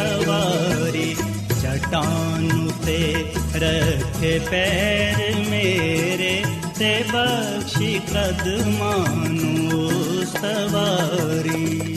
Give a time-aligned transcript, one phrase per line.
[0.00, 1.14] ਸਵਾਰੀ
[1.62, 2.98] ਚਟਾਨ ਤੇ
[3.56, 6.42] ਰੱਖੇ ਪੈਰ ਮੇਰੇ
[6.78, 9.90] ਤੇ ਬਖਸ਼ੀ ਕਦਮਾਂ ਨੂੰ
[10.26, 11.96] ਸਵਾਰੀ।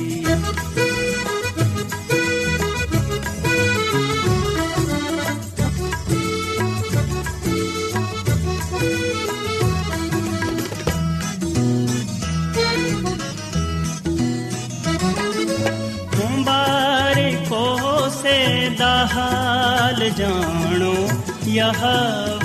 [16.17, 17.79] ਮੁਬਾਰਕੋ
[18.23, 21.09] ਸੇ ਦਾ ਹਾਲ ਜਾਣੋ,
[21.47, 22.36] ਯਹ ਵਾਯੂ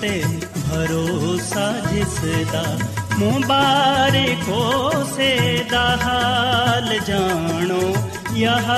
[0.00, 0.22] ਤੇ
[0.56, 2.18] ਭਰੋਸਾ ਜਿਸ
[2.52, 2.64] ਦਾ
[3.18, 7.94] ਮੁਬਾਰਕੋ ਸੇ ਦਾ ਹਾਲ ਜਾਣੋ,
[8.36, 8.68] ਯਹ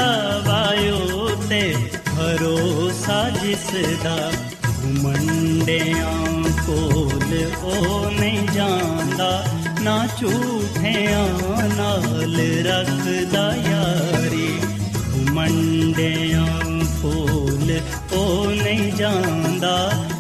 [0.47, 1.75] ਵਾਯੂ ਤੇ
[2.17, 3.69] ਭਰੋਸਾ ਜਿਸ
[4.05, 4.31] ਦਾ
[4.67, 7.35] ਘੁਮੰਡਿਆਂ ਕੋਲ
[7.65, 9.45] ਉਹ ਨਹੀਂ ਜਾਂਦਾ,
[9.83, 11.29] ਨਾ ਝੂਠਿਆਂ
[11.77, 12.37] ਨਾਲ
[12.67, 14.49] ਰੱਖਦਾ ਯਾਰੀ।
[15.13, 16.47] ਘੁਮੰਡਿਆਂ
[17.03, 17.79] ਕੋਲ
[18.13, 19.91] ਉਹ ਨਹੀਂ ਜਾਂਦਾ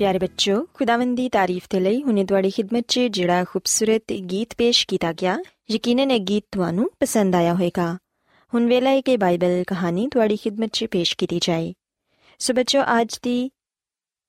[0.00, 4.86] ਪਿਆਰੇ ਬੱਚੋ ਖੁਦਾਵੰਦ ਦੀ ਤਾਰੀਫ ਤੇ ਲਈ ਹੁਣੇ ਤੁਹਾਡੀ ਖidmat 'ਚ ਜਿਹੜਾ ਖੂਬਸੂਰਤ ਗੀਤ ਪੇਸ਼
[4.88, 5.36] ਕੀਤਾ ਗਿਆ
[5.70, 7.86] ਯਕੀਨਨ ਇਹ ਗੀਤ ਤੁਹਾਨੂੰ ਪਸੰਦ ਆਇਆ ਹੋਵੇਗਾ
[8.52, 11.72] ਹੁਣ ਵੇਲਾ ਹੈ ਕਿ ਬਾਈਬਲ ਕਹਾਣੀ ਤੁਹਾਡੀ ਖidmat 'ਚ ਪੇਸ਼ ਕੀਤੀ ਜਾਏ
[12.40, 13.50] ਸੋ ਬੱਚੋ ਅੱਜ ਦੀ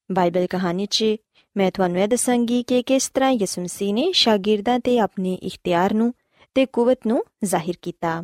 [0.10, 1.16] ਬਾਈਬਲ ਕਹਾਣੀ 'ਚ
[1.56, 6.14] ਮੈਂ ਤੁਹਾਨੂੰ ਇਹ ਦੱਸਾਂਗੀ ਕਿ ਕਿਸ ਤਰ੍ਹਾਂ ਯਿਸੂ ਮਸੀਹ ਨੇ ਸ਼ਾਗਿਰਦਾਂ ਤੇ ਆਪਣੇ ਇਖਤਿਆਰ ਨੂੰ
[6.56, 8.22] ਤੇ ਕੂਵਤ ਨੂੰ ਜ਼ਾਹਿਰ ਕੀਤਾ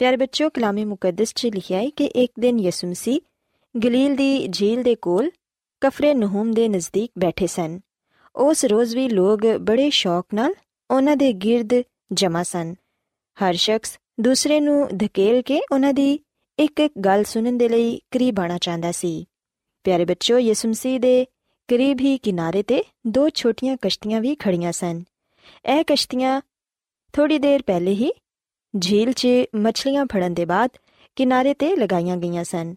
[0.00, 3.20] ਪਿਆਰੇ ਬੱਚੋ ਕਲਾਮੇ ਮੁਕੱਦਸ 'ਚ ਲਿਖਿਆ ਹੈ ਕਿ ਇੱਕ ਦਿਨ ਯਿਸੂ ਮਸੀਹ
[3.74, 5.30] ਗਲੀਲ ਦੀ ਝੀਲ ਦੇ ਕੋਲ
[5.80, 7.80] ਕਫਰੇ ਨਹੂਮ ਦੇ ਨਜ਼ਦੀਕ ਬੈਠੇ ਸਨ।
[8.36, 10.54] ਉਸ ਰੋਜ਼ ਵੀ ਲੋਕ ਬੜੇ ਸ਼ੌਕ ਨਾਲ
[10.90, 11.82] ਉਹਨਾਂ ਦੇ ਗਿਰਦ
[12.12, 12.74] ਜਮਾ ਸਨ।
[13.38, 16.18] ਹਰ ਸ਼ਖਸ ਦੂਸਰੇ ਨੂੰ ਧਕੇਲ ਕੇ ਉਹਨਾਂ ਦੀ
[16.58, 19.26] ਇੱਕ ਇੱਕ ਗੱਲ ਸੁਣਨ ਦੇ ਲਈ ਕਰੀਬ ਆਣਾ ਚਾਹੁੰਦਾ ਸੀ।
[19.84, 21.26] ਪਿਆਰੇ ਬੱਚੋ ਯਿਸੂ ਮਸੀਹ ਦੇ
[21.68, 25.02] ਕਰੀਬ ਹੀ ਕਿਨਾਰੇ ਤੇ ਦੋ ਛੋਟੀਆਂ ਕਸ਼ਤੀਆਂ ਵੀ ਖੜੀਆਂ ਸਨ।
[25.66, 26.40] ਇਹ ਕਸ਼ਤੀਆਂ
[27.12, 28.12] ਥੋੜੀ ਦੇਰ ਪਹਿਲੇ ਹੀ
[28.80, 30.70] ਝੀਲ 'ਚ ਮੱਛਲੀਆਂ ਫੜਨ ਦੇ ਬਾਅਦ
[31.16, 32.74] ਕਿਨਾਰੇ ਤੇ ਲਗਾਈਆਂ ਗਈਆਂ ਸਨ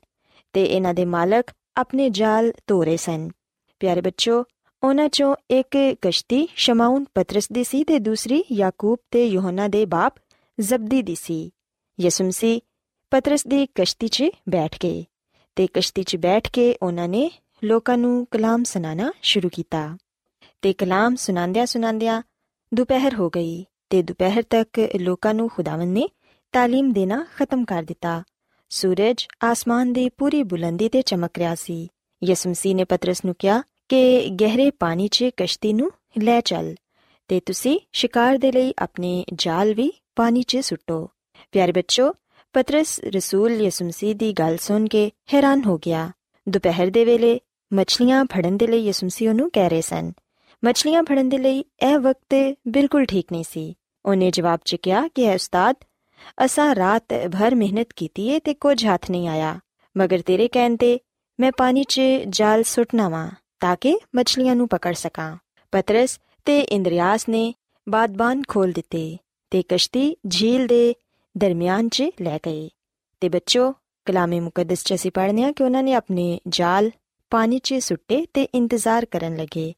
[0.53, 1.45] ਤੇ ਇਹਨਾਂ ਦੇ ਮਾਲਕ
[1.76, 3.28] ਆਪਣੇ ਜਾਲ ਧੋਰੇ ਸਨ
[3.81, 4.44] ਪਿਆਰੇ ਬੱਚੋ
[4.82, 10.19] ਉਹਨਾਂ ਚੋਂ ਇੱਕ ਕਸ਼ਤੀ ਸ਼ਮਾਉਨ ਪਤਰਸ ਦੀ ਸੀ ਤੇ ਦੂਸਰੀ ਯਾਕੂਬ ਤੇ ਯੋਹਨਾ ਦੇ ਬਾਪ
[10.58, 11.38] ਜ਼ਬਦੀ ਦੀ ਸੀ
[11.99, 12.60] ਯਿਸੂ ਮਸੀਹ
[13.12, 15.05] ਪਤਰਸ ਦੀ ਕਸ਼ਤੀ 'ਚ ਬੈਠ ਗਏ
[15.56, 17.31] ਤੇ ਕਸ਼ਤੀ 'ਚ ਬੈਠ ਕੇ ਉਹਨਾਂ ਨੇ
[17.64, 19.96] ਲੋਕਾਂ ਨੂੰ ਕਲਾਮ ਸੁਣਾਣਾ ਸ਼ੁਰੂ ਕੀਤਾ
[20.62, 22.22] ਤੇ ਕਲਾਮ ਸੁਣਾਉਂਦਿਆਂ ਸੁਣਾਉਂਦਿਆਂ
[22.72, 26.08] ਦੁਪਹਿਰ ਹੋ ਗਈ ਤੇ ਦੁਪਹਿਰ ਤੱਕ ਲੋਕਾਂ ਨੂੰ ਖੁਦਾਵੰਦ ਨੇ
[26.55, 28.22] تعلیم ਦੇਣਾ ਖਤਮ ਕਰ ਦਿੱਤਾ
[28.73, 31.87] ਸੂਰਜ ਆਸਮਾਨ ਦੀ ਪੂਰੀ ਬੁਲੰਦੀ ਤੇ ਚਮਕ ਰਿਹਾ ਸੀ।
[32.23, 35.91] ਯਿਸੂ ਮਸੀਹ ਨੇ ਪਤਰਸ ਨੂੰ ਕਿਹਾ ਕਿ ਗਹਿਰੇ ਪਾਣੀ 'ਚ ਕਸ਼ਤੀ ਨੂੰ
[36.23, 36.75] ਲੈ ਚੱਲ
[37.27, 41.09] ਤੇ ਤੁਸੀਂ ਸ਼ਿਕਾਰ ਦੇ ਲਈ ਆਪਣੇ ਜਾਲ ਵੀ ਪਾਣੀ 'ਚ ਸੁੱਟੋ।
[41.51, 42.13] ਪਿਆਰੇ ਬੱਚੋ,
[42.53, 46.11] ਪਤਰਸ ਰਸੂਲ ਯਿਸੂ ਮਸੀਹ ਦੀ ਗੱਲ ਸੁਣ ਕੇ ਹੈਰਾਨ ਹੋ ਗਿਆ।
[46.49, 47.39] ਦੁਪਹਿਰ ਦੇ ਵੇਲੇ
[47.73, 50.11] ਮੱਛਲੀਆਂ ਫੜਨ ਦੇ ਲਈ ਯਿਸੂ ਮਸੀਹ ਨੂੰ ਕਹਿ ਰਹੇ ਸਨ।
[50.65, 53.73] ਮੱਛਲੀਆਂ ਫੜਨ ਦੇ ਲਈ ਇਹ ਵਕਤ ਬਿਲਕੁਲ ਠੀਕ ਨਹੀਂ ਸੀ।
[54.05, 55.75] ਉਹਨੇ ਜਵਾਬ ਚ ਕਿਹਾ ਕਿ ਹੈ ਉਸਤਾਦ
[56.45, 59.59] ਅਸਾਂ ਰਾਤ ਭਰ ਮਿਹਨਤ ਕੀਤੀ ਏ ਤੇ ਕੁਝ ਹੱਥ ਨਹੀਂ ਆਇਆ
[59.95, 60.97] ਮਗਰ ਤੇਰੇ ਕਹਿਣ ਤੇ
[61.39, 63.29] ਮੈਂ ਪਾਣੀ 'ਚ ਜਾਲ ਸੁੱਟਣਾ ਵਾਂ
[63.59, 65.35] ਤਾਂ ਕਿ ਮੱਛਲੀਆਂ ਨੂੰ ਪਕੜ ਸਕਾਂ
[65.73, 67.53] ਪਤਰਸ ਤੇ ਇੰਦਰੀਆਸ ਨੇ
[67.87, 69.05] ਬਾਦਬਾਨ ਖੋਲ ਦਿੱਤੇ
[69.51, 70.93] ਤੇ ਕਸ਼ਤੀ ਝੀਲ ਦੇ
[71.35, 72.69] ਦਰਮਿਆਨ 'ਚ ਲੈ ਗਏ
[73.21, 73.71] ਤੇ ਬੱਚੋ
[74.07, 76.89] ਕਲਾਮੇ ਮੁਕੱਦਸ 'ਚ ਅਸੀਂ ਪੜ੍ਹਨੇ ਆ ਕਿ ਉਹਨਾਂ ਨੇ ਆਪਣੇ ਜਾਲ
[77.31, 79.73] ਪਾਣੀ 'ਚ ਸੁੱਟੇ ਤੇ ਇੰਤਜ਼ਾਰ ਕਰਨ ਲੱਗੇ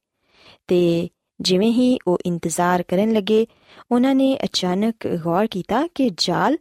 [0.67, 1.09] ਤੇ
[1.41, 3.47] ਜਿਵੇਂ ਹੀ ਉਹ ਇੰਤਜ਼ਾਰ ਕਰਨ ਲੱਗੇ,
[3.91, 6.57] ਉਹਨਾਂ ਨੇ ਅਚਾਨਕ ਗੌਰ ਕੀਤਾ ਕਿ ਜਾਲ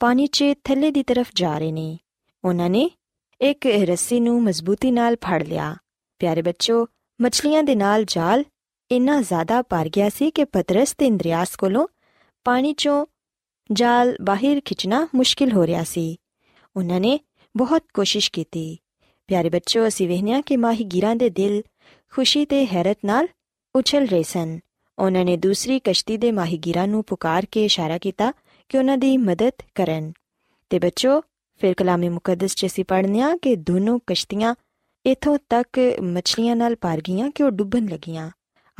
[0.00, 1.98] ਪਾਣੀ 'ਚ ਥੱਲੇ ਦੀ ਤਰਫ ਜਾ ਰਹੇ ਨੇ।
[2.44, 2.90] ਉਹਨਾਂ ਨੇ
[3.40, 5.76] ਇੱਕ ਰੱਸੀ ਨੂੰ ਮਜ਼ਬੂਤੀ ਨਾਲ ਫੜ ਲਿਆ।
[6.18, 6.86] ਪਿਆਰੇ ਬੱਚੋ,
[7.20, 8.44] ਮੱਛਲੀਆਂ ਦੇ ਨਾਲ ਜਾਲ
[8.90, 11.86] ਇੰਨਾ ਜ਼ਿਆਦਾ ਭਰ ਗਿਆ ਸੀ ਕਿ ਪਤਰਸ ਤੇ ਇੰਦਰੀਆਸ ਕੋਲੋਂ
[12.44, 13.06] ਪਾਣੀ 'ਚੋਂ
[13.72, 16.16] ਜਾਲ ਬਾਹਰ ਖਿੱਚਣਾ ਮੁਸ਼ਕਿਲ ਹੋ ਰਿਹਾ ਸੀ।
[16.76, 17.20] ਉਹਨਾਂ ਨੇ
[17.56, 18.78] ਬਹੁਤ ਕੋਸ਼ਿਸ਼ ਕੀਤੀ।
[19.26, 21.62] ਪਿਆਰੇ ਬੱਚੋ, ਅਸੀਂ ਵਹਿਨੀਆਂ ਕਿ ਮਾਹੀਗੀਰਾਂ ਦੇ ਦਿਲ
[22.14, 23.28] ਖੁਸ਼ੀ ਤੇ ਹੈਰਤ ਨਾਲ
[23.76, 24.58] ਉਛਲ ਰਹੇ ਸਨ।
[24.98, 28.32] ਉਹਨਾਂ ਨੇ ਦੂਸਰੀ ਕਸ਼ਤੀ ਦੇ ਮਾਹੀਗੀਰਾਂ ਨੂੰ ਪੁਕਾਰ ਕੇ ਇਸ਼ਾਰਾ ਕੀਤਾ
[28.68, 30.12] ਕਿ ਉਹਨਾਂ ਦੀ ਮਦਦ ਕਰਨ।
[30.70, 31.20] ਤੇ ਬੱਚੋ,
[31.56, 34.54] ਫਿਰ ਕਲਾਮੇ ਮੁਕੱਦਸ ਚ ਅਸੀਂ ਪੜ੍ਹਨਿਆ ਕਿ ਦੋਨੋਂ ਕਸ਼ਤੀਆਂ
[35.06, 38.30] ਇਥੋਂ ਤੱਕ ਮੱਛਲੀਆਂ ਨਾਲ ਭਰ ਗਈਆਂ ਕਿ ਉਹ ਡੁੱਬਣ ਲੱਗੀਆਂ।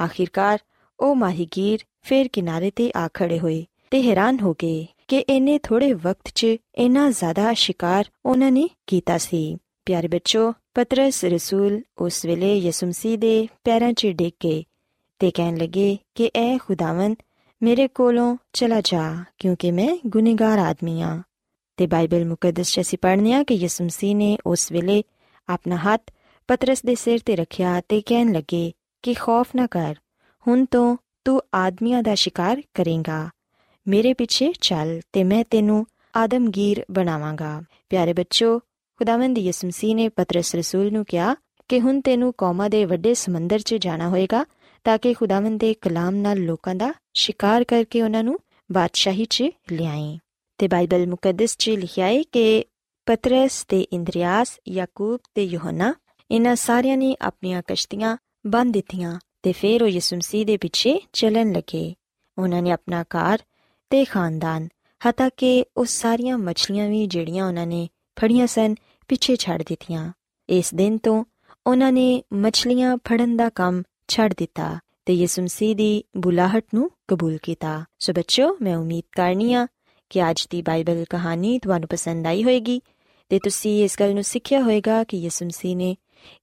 [0.05, 0.59] ਆਖਿਰਕਾਰ
[1.01, 5.93] ਉਹ ਮਾਹੀਗੀਰ ਫਿਰ ਕਿਨਾਰੇ ਤੇ ਆ ਖੜੇ ਹੋਏ ਤੇ ਹੈਰਾਨ ਹੋ ਗਏ ਕਿ ਇਹਨੇ ਥੋੜੇ
[5.93, 6.47] ਵਕਤ 'ਚ
[6.77, 9.57] ਇੰਨਾ ਜ਼ਿਆਦਾ ਸ਼ਿਕਾਰ ਉਹਨਾਂ ਨੇ ਕੀਤਾ ਸੀ।
[9.87, 14.65] ਪਿਆਰੇ ਬੱਚੋ, ਪਤਰਸ ਰਸੂਲ ਉਸ ਵੇਲੇ ਯਿਸੂ ਮਸੀਹ ਦੇ ਪੈਰਾਂ 'ਚ ਡਿੱਗ ਕੇ
[15.19, 17.17] ਤੇ ਕਹਿਣ ਲੱਗੇ ਕਿ ਐ ਖੁਦਾਵੰਦ
[17.63, 21.23] ਮੇਰੇ ਕੋਲੋਂ ਚਲਾ ਜਾ, ਕਿਉਂਕਿ ਮੈਂ ਗੁਨਾਹਗਾਰ ਆਦਮੀ ਆ।
[21.77, 25.03] ਤੇ ਬਾਈਬਲ ਮੁਕੱਦਸ 'ਚ ਅਸੀਂ ਪੜ੍ਹਨੇ ਆ ਕਿ ਯਿਸੂ ਮਸੀਹ ਨੇ ਉਸ ਵੇਲੇ
[25.49, 26.11] ਆਪਣਾ ਹੱਥ
[26.49, 28.73] ਪਤਰਸ ਦੇ ਸਿਰ ਤੇ ਰੱਖਿਆ ਤੇ ਕਹਿਣ ਲੱਗੇ
[29.03, 29.95] ਕਿ ਖੌਫ ਨਾ ਕਰ,
[30.47, 33.29] ਹੁਣ ਤੋਂ ਤੂੰ ਆਦਮੀਆਂ ਦਾ ਸ਼ਿਕਾਰ ਕਰੇਂਗਾ।
[33.89, 40.55] ਮੇਰੇ ਪਿੱਛੇ ਚੱਲ ਤੇ ਮੈਂ ਤੈਨੂੰ ਆਦਮਗੀਰ ਬਣਾਵਾਂਗਾ। ਪਿਆਰੇ ਬੱਚੋ, ਖੁਦਾਵੰਦ ਯਿਸੂ ਮਸੀਹ ਨੇ ਪਤਰਸ
[40.55, 41.35] ਰਸੂਲ ਨੂੰ ਕਿਹਾ
[41.69, 44.45] ਕਿ ਹੁਣ ਤੈਨੂੰ ਕੌਮਾਂ ਦੇ ਵੱਡੇ ਸਮੁੰਦਰ 'ਚ ਜਾਣਾ ਹੋਏਗਾ
[44.87, 48.39] ਤਾਂ ਕਿ ਖੁਦਾਵੰਦ ਦੇ ਕਲਾਮ ਨਾਲ ਲੋਕਾਂ ਦਾ ਸ਼ਿਕਾਰ ਕਰਕੇ ਉਹਨਾਂ ਨੂੰ
[48.73, 50.19] ਬਾਦਸ਼ਾਹੀ 'ਚ ਲਿਆਏ
[50.59, 52.65] ਤੇ ਬਾਈਬਲ ਮੁਕੱਦਸ 'ਚ ਲਿਖਿਆ ਹੈ ਕਿ
[53.07, 55.95] ਪਤਰਸ ਤੇ ਇੰਦਰੀਆਸ, ਯਾਕੂਬ ਤੇ ਯੋਹਨਾ
[56.31, 58.17] ਇਹਨਾਂ ਸਾਰਿਆਂ ਨੇ ਆਪਣੀਆਂ ਕਸ਼ਤੀਆਂ
[58.47, 61.95] ਬੰਦ ਦਿੱਤੀਆਂ ਤੇ ਫਿਰ ਉਹ ਯਿਸੂ ਮਸੀਹ ਦੇ ਪਿੱਛੇ ਚੱਲਣ ਲੱਗੇ।
[62.39, 63.39] ਉਹਨਾਂ ਨੇ ਆਪਣਾ ਘਰ
[63.91, 64.69] ਤੇ ਖਾਨਦਾਨ,
[65.01, 67.89] ਹਤਾ ਕਿ ਉਹ ਸਾਰੀਆਂ ਮੱਛਲੀਆਂ ਵੀ ਜਿਹੜੀਆਂ ਉਹਨਾਂ ਨੇ
[68.21, 68.75] ਫੜੀਆਂ ਸਨ,
[69.09, 70.13] ਪਿੱਛੇ ਛੱਡ ਦਿੱਤੀਆਂ।
[70.49, 71.25] ਇਸ ਦਿਨ ਤੋਂ
[71.67, 77.37] ਉਹਨਾਂ ਨੇ ਮੱਛਲੀਆਂ ਫੜਨ ਦਾ ਕੰਮ ਛੱਡ ਦਿੱਤਾ ਤੇ ਯਿਸੂ ਮਸੀਹ ਦੀ ਬੁਲਾਹਟ ਨੂੰ ਕਬੂਲ
[77.43, 79.67] ਕੀਤਾ। ਸੋ ਬੱਚਿਓ, ਮੈਂ ਉਮੀਦ ਕਰਨੀਆ
[80.11, 82.81] ਕਿ ਅੱਜ ਦੀ ਬਾਈਬਲ ਕਹਾਣੀ ਤੁਹਾਨੂੰ ਪਸੰਦ ਆਈ ਹੋਵੇਗੀ
[83.31, 85.97] ਤੇ ਤੁਸੀਂ ਇਸ ਗੱਲ ਨੂੰ ਸਿੱਖਿਆ ਹੋਵੇਗਾ ਕਿ ਯਿਸੂ ਮਸੀਹ ਨੇ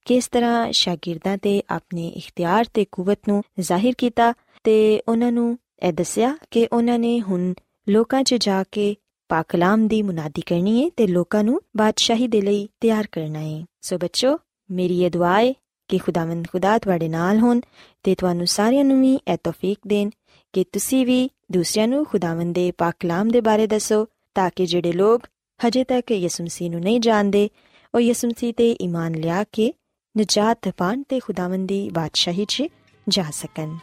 [0.04, 4.32] ਕਿਸ ਤਰ੍ਹਾਂ ਸ਼ਾਗਿਰਦਾਂ ਤੇ ਆਪਣੇ ਇਖਤਿਆਰ ਤੇ ਕੂਵਤ ਨੂੰ ਜ਼ਾਹਿਰ ਕੀਤਾ
[4.64, 7.54] ਤੇ ਉਹਨਾਂ ਨੂੰ ਇਹ ਦੱਸਿਆ ਕਿ ਉਹਨਾਂ ਨੇ ਹੁਣ
[7.88, 8.94] ਲੋਕਾਂ 'ਚ ਜਾ ਕੇ
[9.28, 13.98] ਪਾਕਲਾਮ ਦੀ ਮੁਨਾਦੀ ਕਰਨੀ ਹੈ ਤੇ ਲੋਕਾਂ ਨੂੰ ਬਾਦਸ਼ਾਹੀ ਦੇ ਲਈ ਤਿਆਰ ਕਰਨਾ ਹੈ ਸੋ
[13.98, 14.38] ਬੱਚੋ
[14.70, 15.54] ਮੇਰੀ ਇਹ ਦੁਆ ਹੈ
[15.94, 17.60] ਕਿ ਖੁਦਾਵੰਦ ਖੁਦਾ ਤੁਹਾਡੇ ਨਾਲ ਹੋਣ
[18.02, 20.10] ਤੇ ਤੁਹਾਨੂੰ ਸਾਰਿਆਂ ਨੂੰ ਵੀ ਇਹ ਤੌਫੀਕ ਦੇਣ।
[20.52, 25.22] ਕਿ ਤੁਸੀਂ ਵੀ ਦੂਸਰਿਆਂ ਨੂੰ ਖੁਦਾਵੰਦ ਦੇ ਪਾਕਲਾਮ ਦੇ ਬਾਰੇ ਦੱਸੋ ਤਾਂ ਕਿ ਜਿਹੜੇ ਲੋਕ
[25.66, 27.48] ਹਜੇ ਤੱਕ ਯਿਸੂ ਮਸੀਹ ਨੂੰ ਨਹੀਂ ਜਾਣਦੇ,
[27.94, 29.74] ਉਹ ਯਿਸੂ ਮਸੀਹ ਤੇ ਈਮਾਨ ਲਿਆ ਕੇ
[30.18, 32.62] ਨਜਾਤ ਪਾਣ ਤੇ ਖੁਦਾਵੰਦੀ ਬਾਦਸ਼ਾਹੀ 'ਚ
[33.08, 33.76] ਜਾ ਸਕਣ।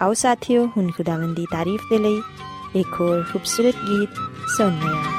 [0.00, 2.22] ਆਓ ਸਾਥੀਓ, ਹੁਣ ਖੁਦਾਵੰਦੀ ਤਾਰੀਫ ਦੇ ਲਈ
[2.76, 4.16] ਇੱਕ ਹੋਰ ਖੂਬਸੂਰਤ ਗੀਤ
[4.56, 5.17] ਸੁਣਨੇ ਆ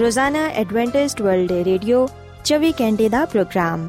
[0.00, 2.08] ਰੋਜ਼ਾਨਾ ਐਡਵੈਂਟਿਸਟ ਵਰਲਡ ਰੇਡੀਓ
[2.44, 3.88] 24 ਘੰਟੇ ਦਾ programme.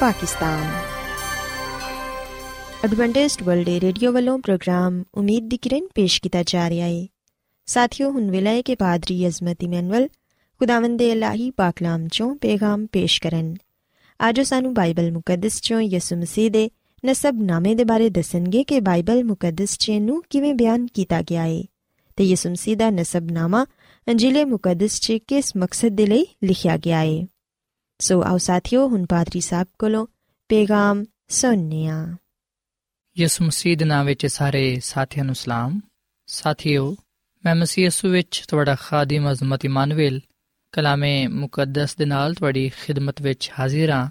[0.00, 0.82] Pakistan.
[2.84, 7.06] Adventist World Radio ਵੱਲੋਂ ਪ੍ਰੋਗਰਾਮ ਉਮੀਦ ਦੀ ਕਿਰਨ ਪੇਸ਼ ਕੀਤਾ ਜਾ ਰਿਹਾ ਹੈ
[7.66, 10.08] ਸਾਥਿਓ, ਹੁਣ ਵੇਲੇ ਹੈ ਕਿ ਪਾਦਰੀ ਅਜ਼ਮਤ ਇਮਨੁਅਲ
[10.58, 13.54] ਖੁਦਾਵੰਦ ਦੇ ਅਲਾਹੀ ਪਾਕਲਾਮ ਚੋਂ ਪੈਗਾਮ ਪੇਸ਼ ਕਰਨ।
[14.28, 16.70] ਅੱਜ ਸਾਨੂੰ ਬਾਈਬਲ ਮੁਕੱਦਸ ਚੋਂ ਯਿਸੂ ਮਸੀਹ ਦੇ
[17.06, 21.62] ਨਸਬ ਨਾਮੇ ਦੇ ਬਾਰੇ ਦੱਸਣਗੇ ਕਿ ਬਾਈਬਲ ਮੁਕੱਦਸ ਚ ਨੂੰ ਕਿਵੇਂ ਬਿਆਨ ਕੀਤਾ ਗਿਆ ਹੈ
[22.16, 23.66] ਤੇ ਯਿਸੂ ਮਸੀਹ ਦਾ ਨਸਬਨਾਮਾ
[24.08, 27.26] ਅੰਜੀਲੇ ਮੁਕੱਦਸ 'ਚ ਕਿਸ ਮਕਸਦ ਦੇ ਲਈ ਲਿਖਿਆ ਗਿਆ ਹੈ
[28.00, 30.06] ਸੋ ਆਓ ਸਾਥੀਓ ਹੁਣ ਪਾਦਰੀ ਸਾਹਿਬ ਕੋਲੋਂ
[30.50, 31.96] ਪੇਗਾਮ ਸੁਣਨੇ ਆ
[33.16, 35.80] ਯਿਸੂ ਮਸੀਹ ਦੇ ਨਾਮ ਵਿੱਚ ਸਾਰੇ ਸਾਥੀਆਂ ਨੂੰ ਸਲਾਮ
[36.28, 36.94] ਸਾਥੀਓ
[37.44, 40.20] ਮੈਂ ਮਸੀਹ ਯਿਸੂ ਵਿੱਚ ਤੁਹਾਡਾ ਖਾਦਮ ਅਜ਼ਮਤ ਇਮਾਨੁਅਲ
[40.74, 44.08] ਕਲਾਮੇ ਮੁਕੱਦਸ ਦੇ ਨਾਲ ਤੁਹਾਡੀ ਖਿਦਮਤ ਵਿੱਚ ਹਾਜ਼ਰ ਹਾਂ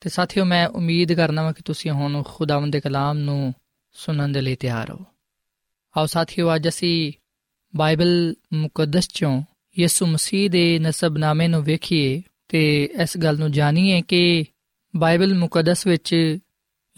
[0.00, 3.52] ਤੇ ਸਾਥੀਓ ਮੈਂ ਉਮੀਦ ਕਰਨਾ ਹਾਂ ਕਿ ਤੁਸੀਂ ਹੁਣ ਖੁਦਾਵੰਦ ਦੇ ਕਲਾਮ ਨੂੰ
[3.94, 5.04] ਸੁਣਨ ਦੇ ਲਈ ਤਿਆਰ ਹੋ
[5.94, 7.12] ਆਓ ਸਾਥੀਓ ਅੱਜ ਅਸੀਂ
[7.74, 9.42] ਬਾਈਬਲ ਮੁਕੱਦਸ ਚੋਂ
[9.76, 14.44] ਯਿਸੂ ਮਸੀਹ ਦੇ ਨਸਬਨਾਮੇ ਨੂੰ ਵੇਖੀਏ ਤੇ ਇਸ ਗੱਲ ਨੂੰ ਜਾਣੀਏ ਕਿ
[14.96, 16.38] ਬਾਈਬਲ ਮੁਕੱਦਸ ਵਿੱਚ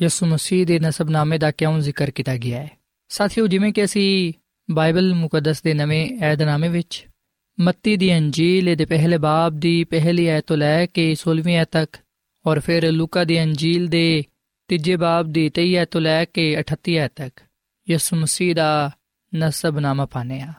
[0.03, 2.71] ਯਿਸੂ ਮਸੀਹ ਦੇ ਨਸਬਨਾਮੇ ਦਾ ਕਿਉਂ ਜ਼ਿਕਰ ਕੀਤਾ ਗਿਆ ਹੈ?
[3.09, 4.33] ਸਾਥੀਓ, ਜਿਵੇਂ ਕਿ ਅਸੀਂ
[4.71, 7.07] ਬਾਈਬਲ ਮੁਕੱਦਸ ਦੇ ਨਵੇਂ ਏਧਨਾਮੇ ਵਿੱਚ
[7.61, 11.97] ਮੱਤੀ ਦੀ ਅੰਜੀਲ ਦੇ ਪਹਿਲੇ ਬਾਬ ਦੀ ਪਹਿਲੀ ਐਤ ਤੋਂ ਲੈ ਕੇ 16ਵੀਂ ਐਤ ਤੱਕ
[12.47, 14.25] ਔਰ ਫਿਰ ਲੂਕਾ ਦੀ ਅੰਜੀਲ ਦੇ
[14.69, 17.41] ਤੀਜੇ ਬਾਬ ਦੀ 23 ਐਤ ਤੋਂ ਲੈ ਕੇ 38 ਐਤ ਤੱਕ
[17.91, 18.91] ਯਿਸੂ ਮਸੀਹ ਦਾ
[19.37, 20.53] ਨਸਬਨਾਮਾ ਪਾਣੇ ਆ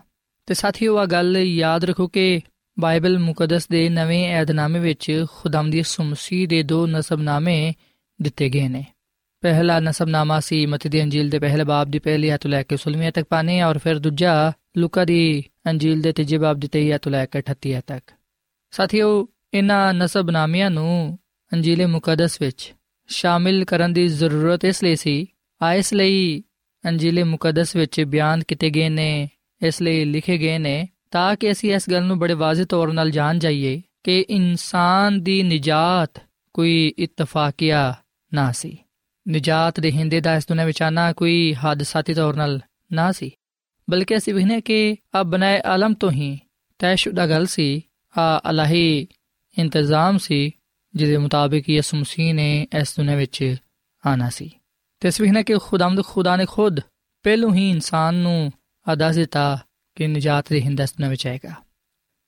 [0.45, 2.41] ਤੇ ਸਾਥੀਓ ਆ ਗੱਲ ਯਾਦ ਰੱਖੋ ਕਿ
[2.79, 7.73] ਬਾਈਬਲ ਮੁਕੱਦਸ ਦੇ ਨਵੇਂ ਏਧਨਾਮੇ ਵਿੱਚ ਖੁਦਾਮ ਦੀ ਯਿਸੂ ਮਸੀਹ ਦੇ ਦੋ ਨਸਬਨਾਮੇ
[8.21, 8.85] ਦਿੱਤੇ ਗਏ ਨੇ।
[9.41, 12.77] ਪਹਿਲਾ ਨਸਬਨਾਮਾ ਸੀ ਮਤੀ ਦੀ ਅੰਜੀਲ ਦੇ ਪਹਿਲੇ ਬਾਬ ਦੀ ਪਹਿਲੀ ਆਇਤ ਤੋਂ ਲੈ ਕੇ
[12.77, 17.01] 16ਵੀਂ ਤੱਕ ਪਾਣੇ ਔਰ ਫਿਰ ਦੂਜਾ ਲੂਕਾ ਦੀ ਅੰਜੀਲ ਦੇ ਤੀਜੇ ਬਾਬ ਦੀ 23 ਆਇਤ
[17.01, 18.11] ਤੋਂ ਲੈ ਕੇ 38 ਆਇਤ ਤੱਕ।
[18.71, 21.19] ਸਾਥੀਓ ਇਹਨਾਂ ਨਸਬਨਾਮਿਆਂ ਨੂੰ
[21.53, 22.73] ਅੰਜੀਲੇ ਮੁਕੱਦਸ ਵਿੱਚ
[23.07, 25.27] ਸ਼ਾਮਿਲ ਕਰਨ ਦੀ ਜ਼ਰੂਰਤ ਇਸ ਲਈ ਸੀ,
[25.61, 26.43] ਆ ਇਸ ਲਈ
[26.87, 29.29] ਅੰਜੀਲੇ ਮੁਕੱਦਸ ਵਿੱਚ ਬਿਆਨ ਕੀਤੇ ਗਏ ਨੇ,
[29.61, 33.11] ਇਸ ਲਈ ਲਿਖੇ ਗਏ ਨੇ ਤਾਂ ਕਿ ਅਸੀਂ ਇਸ ਗੱਲ ਨੂੰ ਬੜੇ ਵਾਜ਼ਿਹ ਤੌਰ 'ਨਾਲ
[33.11, 36.21] ਜਾਣ ਜਾਈਏ ਕਿ ਇਨਸਾਨ ਦੀ ਨਜਾਤ
[36.53, 37.95] ਕੋਈ ਇਤਫਾਕੀਆ
[38.33, 38.77] ਨਾ ਸੀ।
[39.29, 42.61] ਨਜਾਤ ਦੇ ਹਿੰਦੇ ਦਾ ਇਸ ਦੁਨੀਆਂ ਵਿੱਚ ਆਣਾ ਕੋਈ ਹਾਦਸਾਤੀ ਤੌਰ 'ਨਾਲ
[42.93, 43.31] ਨਾ ਸੀ।
[43.89, 46.39] ਬਲਕਿ ਅਸੀਂ ਵਹਨੇ ਕਿ ਆ ਬਨਾਏ ਆਲਮ ਤੋਂ ਹੀ
[46.79, 47.81] ਤੈਸ਼ੁਦਾ ਗੱਲ ਸੀ
[48.17, 49.07] ਆ ਅਲਾਹੀ
[49.59, 50.51] ਇੰਤਜ਼ਾਮ ਸੀ,
[50.95, 53.55] ਜਿਹਦੇ ਮੁਤਾਬਿਕ ਯਿਸੂ ਮਸੀਹ ਨੇ ਇਸ ਦੁਨੀਆਂ ਵਿੱਚ
[54.07, 54.51] ਆਣਾ ਸੀ।
[54.99, 56.79] ਤੇ ਅਸੀਂ ਵਹਨੇ ਕਿ ਖੁਦਾਮਦ ਖੁਦਾ ਨੇ ਖੁਦ
[57.23, 58.51] ਪਹਿਲੋਂ ਹੀ ਇਨਸਾਨ ਨੂੰ
[58.93, 59.65] ਅਦਾ ਦਿੱਤਾ
[59.99, 61.51] ਕਿ ਨਜਾਤ ਦੇ ਹਿੰਦੇ ਇਸ ਦੁਨੀਆਂ ਵਿੱਚ ਆਏਗਾ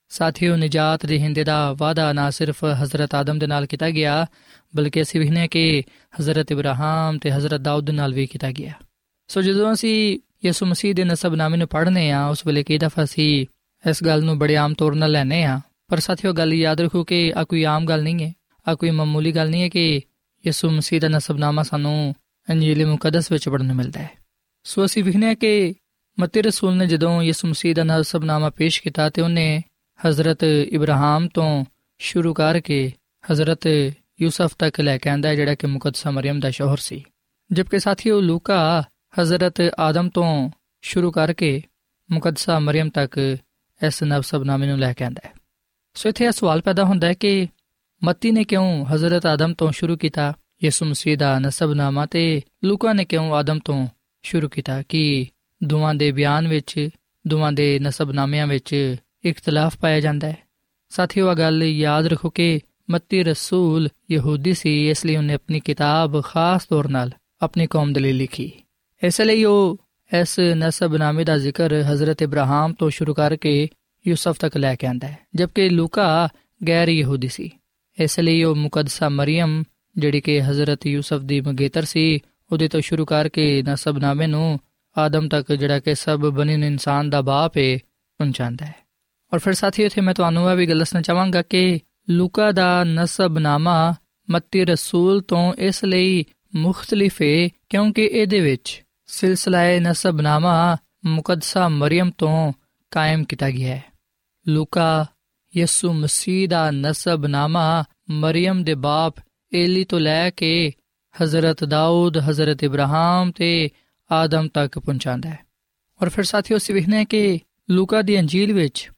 [0.09, 4.25] ਸਾਥੀਓ, ਨਜਾਤ ਦੇ ਹਿੰਦੇ ਦਾ ਵਾਅਦਾ ਨਾ ਸਿਰਫ ਹਜ਼ਰਤ ਆਦਮ ਦੇ ਨਾਲ ਕੀਤਾ ਗਿਆ,
[4.75, 5.83] ਬਲਕਿ ਅਸੀਂ ਵਹਨੇ ਕਿ
[6.19, 8.73] ਹਜ਼ਰਤ ਇਬਰਾਹਿਮ ਤੇ ਹਜ਼ਰਤ ਦਾਊਦ ਦੇ ਨਾਲ ਵੀ ਕੀਤਾ ਗਿਆ।
[9.27, 13.45] ਸੋ ਜਦੋਂ ਅਸੀਂ ਯਿਸੂ ਮਸੀਹ ਦੇ ਨਸਬਨਾਮੇ ਨੂੰ ਪੜ੍ਹਨੇ ਆ ਉਸ ਵੇਲੇ ਕਈ ਦਫਾ ਅਸੀਂ
[13.89, 17.33] ਇਸ ਗੱਲ ਨੂੰ ਬੜੇ ਆਮ ਤੌਰ 'ਨਾਲ ਲੈਨੇ ਆ ਪਰ ਸਾਥੀਓ, ਗੱਲ ਯਾਦ ਰੱਖੋ ਕਿ
[17.37, 18.33] ਆ ਕੋਈ ਆਮ ਗੱਲ ਨਹੀਂ ਹੈ।
[18.67, 20.01] ਆ ਕੋਈ ਮਾਮੂਲੀ ਗੱਲ ਨਹੀਂ ਹੈ ਕਿ
[20.45, 22.15] ਯਿਸੂ ਮਸੀਹ ਦਾ ਨਸਬਨਾਮਾ ਸਾਨੂੰ
[22.49, 24.09] ਅੰਜੀਲ ਮੁਕੱਦਸ ਵਿੱਚ ਪੜ੍ਹਨ ਨੂੰ ਮਿਲਦਾ ਹੈ।
[24.63, 25.73] ਸੋ ਅਸੀਂ ਵਹਨੇ ਕਿ
[26.21, 29.61] ਮਤੀ ਰਸੂਲ ਨੇ ਜਦੋਂ ਯਿਸੂ ਮਸੀਹ ਦਾ ਨਸਬਨਾਮਾ ਪੇਸ਼ ਕੀਤਾ ਤੇ ਉਹਨੇ
[30.07, 31.65] ਹਜ਼ਰਤ ਇਬਰਾਹਿਮ ਤੋਂ
[31.99, 32.91] ਸ਼ੁਰੂ ਕਰਕੇ
[33.31, 33.67] ਹਜ਼ਰਤ
[34.21, 37.03] ਯੂਸਫ ਤੱਕ ਲੈ ਕੇ ਆਂਦਾ, ਜਿਹੜਾ ਕਿ ਮੁਕੱਦਸਾ ਮਰੀਮ ਦਾ ਸ਼ੋਹਰ ਸੀ।
[37.51, 38.83] ਜਦਕਿ ਸਾਥੀਓ ਲੂਕਾ
[39.21, 41.63] ਹਜ਼ਰਤ ਆਦਮ ਤੋਂ ਸ਼ੁਰੂ ਕਰਕੇ
[42.11, 43.37] ਮੁਕੱਦਸਾ ਮਰੀਮ ਤੱਕ
[43.87, 45.33] ਇਸ ਨਸਬਨਾਮੇ ਨੂੰ ਲੈ ਕੇ ਆਂਦਾ ਹੈ।
[45.93, 47.47] ਸੋ ਇੱਥੇ ਇਹ ਸਵਾਲ ਪੈਦਾ ਹੁੰਦਾ ਹੈ ਕਿ
[48.03, 53.05] ਮੱਤੀ ਨੇ ਕਿਉਂ ਹਜ਼ਰਤ ਆਦਮ ਤੋਂ ਸ਼ੁਰੂ ਕੀਤਾ, ਯਿਸੂ ਮਸੀਹ ਦਾ ਨਸਬਨਾਮਾ ਤੇ ਲੂਕਾ ਨੇ
[53.05, 53.87] ਕਿਉਂ ਆਦਮ ਤੋਂ
[54.23, 54.81] ਸ਼ੁਰੂ ਕੀਤਾ?
[54.81, 55.27] ਕਿ
[55.63, 56.89] ਦੋਵਾਂ ਦੇ ਬਿਆਨ ਵਿੱਚ,
[57.27, 58.95] ਦੋਵਾਂ ਦੇ ਨਸਬਨਾਮਿਆਂ ਵਿੱਚ
[59.25, 60.37] ਇਖਤਲਾਫ ਪਾਇਆ ਜਾਂਦਾ ਹੈ।
[60.89, 66.21] ਸਾਥੀਓ ਆ ਗੱਲ ਯਾਦ ਰੱਖੋ ਕਿ ਮੱਤੀ ਰਸੂਲ ਯਹੂਦੀ ਸੀ, ਇਸ ਲਈ ਉਹਨੇ ਆਪਣੀ ਕਿਤਾਬ
[66.23, 68.51] ਖਾਸ ਤੌਰ 'ਨਾਲ ਆਪਣੀ ਕੌਮ ਦੇ ਲਈ ਲਿਖੀ।
[69.03, 69.77] ਇਸ ਲਈ ਉਹ
[70.21, 73.67] ਇਸ ਨਸਬਨਾਮੇ ਦਾ ਜ਼ਿਕਰ ਹਜ਼ਰਤ ਇਬਰਾਹਿਮ ਤੋਂ ਸ਼ੁਰੂ ਕਰਕੇ
[74.07, 76.27] ਯੂਸਫ ਤੱਕ ਲੈ ਕੇ ਆਂਦਾ ਹੈ, ਜਦਕਿ ਲੂਕਾ
[76.67, 77.49] ਗੈਰ ਯਹੂਦੀ ਸੀ।
[77.97, 79.63] ਇਸ ਲਈ ਉਹ ਮੁਕੱਦਸਾ ਮਰੀਮ,
[79.97, 82.19] ਜਿਹੜੀ ਕਿ ਹਜ਼ਰਤ ਯੂਸਫ ਦੀ ਮੰਗੇਤਰ ਸੀ,
[82.51, 84.59] ਉਹਦੇ ਤੋਂ ਸ਼ੁਰੂ ਕਰਕੇ ਨਸਬਨਾਮੇ ਨੂੰ
[84.95, 87.77] ਆਦਮ ਤੱਕ ਜਿਹੜਾ ਕਿ ਸਭ ਬਣੀ ਇਨਸਾਨ ਦਾ ਬਾਪ ਹੈ
[88.19, 88.73] ਪਹੁੰਚਾਉਂਦਾ ਹੈ
[89.31, 93.93] ਔਰ ਫਿਰ ਸਾਥੀਓ ਇੱਥੇ ਮੈਂ ਤੁਹਾਨੂੰ ਇਹ ਵੀ ਗੱਲ ਦੱਸਣਾ ਚਾਹਾਂਗਾ ਕਿ ਲੂਕਾ ਦਾ ਨਸਬਨਾਮਾ
[94.27, 96.23] ਮੱਤੀ ਰਸੂਲ ਤੋਂ ਇਸ ਲਈ
[96.55, 102.51] ਮੁxtਲਿਫ ਹੈ ਕਿਉਂਕਿ ਇਹਦੇ ਵਿੱਚ ਸਿਲਸਿਲਾਏ ਨਸਬਨਾਮਾ ਮੁਕੱਦਸਾ ਮਰੀਮ ਤੋਂ
[102.91, 103.81] ਕਾਇਮ ਕੀਤਾ ਗਿਆ ਹੈ
[104.45, 105.05] ਲੂਕਾ
[105.53, 109.19] ਯਿਸੂ ਮਸੀਹ ਦਾ ਨਸਬਨਾਮਾ ਮਰੀਮ ਦੇ ਬਾਪ
[109.51, 110.51] ਏਲੀ ਤੋਂ ਲੈ ਕੇ
[111.15, 113.69] ਹਜ਼ਰਤ ਦਾਊਦ ਹਜ਼ਰਤ ਇਬਰਾਹਿਮ ਤੇ
[114.11, 115.39] ਆਦਮ ਤੱਕ ਪਹੁੰਚਾਉਂਦਾ ਹੈ।
[116.01, 118.91] ਔਰ ਫਿਰ ਸਾਥੀਓ ਸਿਵਹਨੇ ਕਿ ਲੂਕਾ ਦੀ ਅੰਜੀਲ ਵਿੱਚ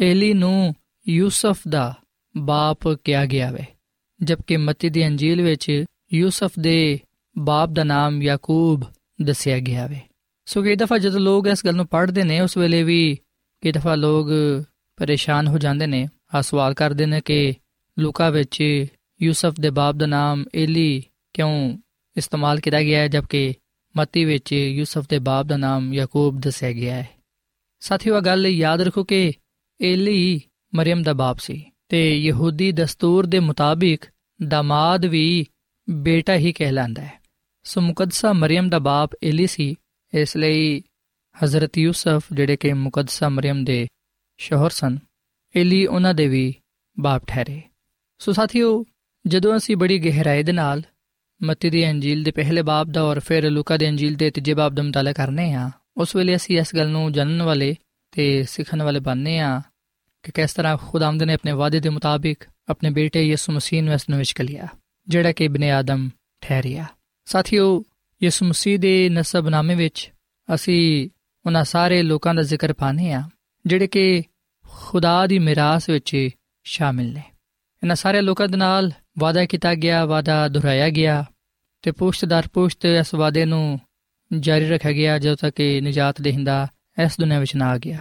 [0.00, 0.74] ਏਲੀ ਨੂੰ
[1.08, 1.94] ਯੂਸਫ ਦਾ
[2.36, 3.66] ਬਾਪ ਕਿਹਾ ਗਿਆ ਹੈ।
[4.22, 7.00] ਜਦਕਿ ਮਤੀ ਦੀ ਅੰਜੀਲ ਵਿੱਚ ਯੂਸਫ ਦੇ
[7.38, 8.84] ਬਾਪ ਦਾ ਨਾਮ ਯਾਕੂਬ
[9.22, 10.02] ਦੱਸਿਆ ਗਿਆ ਹੈ।
[10.44, 13.18] ਸੋ ਕਈ ਦਫਾ ਜਦੋਂ ਲੋਕ ਇਸ ਗੱਲ ਨੂੰ ਪੜ੍ਹਦੇ ਨੇ, ਉਸ ਵੇਲੇ ਵੀ
[13.60, 14.28] ਕਈ ਦਫਾ ਲੋਕ
[14.96, 17.54] ਪਰੇਸ਼ਾਨ ਹੋ ਜਾਂਦੇ ਨੇ। ਆ ਸਵਾਲ ਕਰਦੇ ਨੇ ਕਿ
[17.98, 18.86] ਲੂਕਾ ਵਿੱਚ
[19.22, 21.02] ਯੂਸਫ ਦੇ ਬਾਪ ਦਾ ਨਾਮ ਏਲੀ
[21.34, 21.78] ਕਿਉਂ
[22.16, 23.54] ਇਸਤੇਮਾਲ ਕੀਤਾ ਗਿਆ ਹੈ, ਜਦਕਿ
[23.96, 27.08] ਮਤੀ ਵਿੱਚ ਯੂਸਫ ਦੇ ਬਾਪ ਦਾ ਨਾਮ ਯਾਕੂਬ ਦੱਸਿਆ ਗਿਆ ਹੈ।
[27.80, 29.32] ਸਾਥੀਓ ਗੱਲ ਯਾਦ ਰੱਖੋ ਕਿ
[29.82, 30.40] ਏਲੀ
[30.74, 34.04] ਮਰੀਮ ਦਾ ਬਾਪ ਸੀ ਤੇ ਯਹੂਦੀ ਦਸਤੂਰ ਦੇ ਮੁਤਾਬਿਕ
[34.42, 35.46] ਦਮਾਦ ਵੀ
[35.90, 37.20] ਬੇਟਾ ਹੀ ਕਹਿਲਾਂਦਾ ਹੈ।
[37.64, 39.74] ਸੋ ਮੁਕੱਦਸਾ ਮਰੀਮ ਦਾ ਬਾਪ ਏਲੀ ਸੀ,
[40.14, 40.82] ਇਸ ਲਈ
[41.44, 43.88] ਹਜ਼ਰਤ ਯੂਸਫ ਜਿਹੜੇ ਕਿ ਮੁਕੱਦਸਾ ਮਰੀਮ ਦੇ
[44.38, 44.98] ਸ਼ੋਹਰ ਸਨ,
[45.56, 46.54] ਏਲੀ ਉਹਨਾਂ ਦੇ ਵੀ
[47.00, 47.62] ਬਾਪ ਠਹਿਰੇ।
[48.18, 48.84] ਸੋ ਸਾਥੀਓ,
[49.26, 50.82] ਜਦੋਂ ਅਸੀਂ ਬੜੀ ਗਹਿਰਾਈ ਦੇ ਨਾਲ
[51.42, 54.72] ਮਤੀ ਦੀ ਅੰਜੀਲ ਦੇ ਪਹਿਲੇ ਬਾਪ ਦਾ ਔਰ ਫਿਰ ਲੂਕਾ ਦੇ ਅੰਜੀਲ ਦੇ ਤੀਜੇ ਬਾਪ
[54.72, 57.76] ਦਾ ਮਤਾਲਾ ਕਰਨੇ ਆ। ਉਸ ਵੇਲੇ ਅਸੀਂ ਇਸ ਗੱਲ ਨੂੰ ਜਾਣਨ ਵਾਲੇ
[58.12, 59.62] ਤੇ ਸਿੱਖਣ ਵਾਲੇ ਬਣਨੇ ਆ
[60.22, 64.08] ਕਿ ਕਿਸ ਤਰ੍ਹਾਂ ਖੁਦਾਵੰਦ ਨੇ ਆਪਣੇ ਵਾਅਦੇ ਦੇ ਮੁਤਾਬਿਕ ਆਪਣੇ ਬੇਟੇ ਯਿਸੂ ਮਸੀਹ ਨੂੰ ਇਸ
[64.08, 64.68] ਨੂੰ ਵਿੱਚ ਕਲਿਆ
[65.08, 66.86] ਜਿਹੜਾ ਕਿ ਇਬਨ ਆਦਮ ਠਹਿਰਿਆ।
[67.24, 67.84] ਸਾਥੀਓ,
[68.22, 70.12] ਯਿਸੂ ਮਸੀਹ ਦੇ ਨਸਬਨਾਮੇ ਵਿੱਚ
[70.54, 71.10] ਅਸੀਂ
[71.46, 73.22] ਉਹਨਾਂ ਸਾਰੇ ਲੋਕਾਂ ਦਾ ਜ਼ਿਕਰ ਪਾਣੇ ਆ,
[73.66, 74.22] ਜਿਹੜੇ ਕਿ
[74.68, 76.28] ਖੁਦਾ ਦੀ ਮਿਰਾਸ ਵਿੱਚ
[76.64, 77.22] ਸ਼ਾਮਿਲ ਨੇ।
[77.82, 81.24] ਇਹਨਾਂ ਸਾਰੇ ਲੋਕਾਂ ਦੇ ਨਾਲ ਵਾਅਦਾ ਕੀਤਾ ਗਿਆ, ਵਾਅਦਾ ਦੁਹਰਾਇਆ ਗਿਆ
[81.82, 83.80] ਤੇ ਪੁਸ਼ਤਦਾਰ ਪੁਸ਼ਤ ਇਸ ਵਾਅਦੇ ਨੂੰ
[84.38, 86.68] ਜਾਰੀ ਰੱਖਿਆ ਗਿਆ ਜਦੋਂ ਤੱਕ ਕਿ ਨਜਾਤ ਦੇਹਿੰਦਾ
[87.04, 87.98] ਇਸ ਦੁਨੀਆਂ ਵਿੱਚ ਨਾ ਆ ਗਿਆ।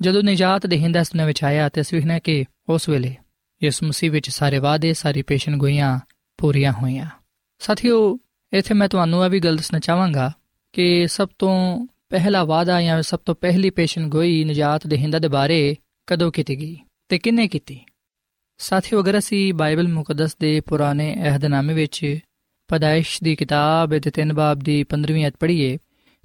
[0.00, 3.16] ਜਦੋਂ ਨਜਾਤ ਦੇਹਿੰਦਾ ਇਸ ਦੁਨੀਆਂ ਵਿੱਚ ਆਇਆ ਤੇ ਅਸੀਂ ਵੇਖਣਾ ਕਿ ਉਸ ਵੇਲੇ
[3.64, 6.00] ਯਿਸੂ ਮਸੀਹ ਵਿੱਚ ਸਾਰੇ ਵਾਅਦੇ, ਸਾਰੀ ਪੇਸ਼ਨ ਗੋਈਆਂ
[6.38, 7.06] ਪੂਰੀਆਂ ਹੋਈਆਂ।
[7.58, 8.18] ਸਾਥੀਓ,
[8.52, 10.32] ਇੱਥੇ ਮੈਂ ਤੁਹਾਨੂੰ ਇਹ ਵੀ ਗੱਲ ਦੱਸਣਾ ਚਾਹਾਂਗਾ
[10.72, 15.76] ਕਿ ਸਭ ਤੋਂ ਪਹਿਲਾ ਵਾਅਦਾ ਜਾਂ ਸਭ ਤੋਂ ਪਹਿਲੀ ਪੇਸ਼ਨ ਗੋਈ ਨਜਾਤ ਦੇਹਿੰਦਾ ਦੇ ਬਾਰੇ
[16.06, 16.76] ਕਦੋਂ ਕੀਤੀ ਗਈ
[17.08, 17.80] ਤੇ ਕਿੰਨੇ ਕੀਤੀ?
[18.61, 22.19] ਸਾਥੀਓ ਅਗਰ ਅਸੀਂ ਬਾਈਬਲ ਮੁਕੱਦਸ ਦੇ ਪੁਰਾਣੇ ਅਹਿਦਨਾਮੇ ਵਿੱਚ
[22.69, 25.77] ਪਦਾਇਸ਼ ਦੀ ਕਿਤਾਬ ਦੇ 3 ਬਾਬ ਦੀ 15ਵੀਂ ਅਧ ਪੜ੍ਹੀਏ